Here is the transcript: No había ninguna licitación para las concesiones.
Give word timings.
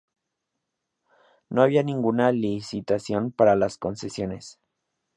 No 1.51 1.61
había 1.61 1.83
ninguna 1.83 2.31
licitación 2.31 3.31
para 3.31 3.55
las 3.55 3.77
concesiones. 3.77 4.57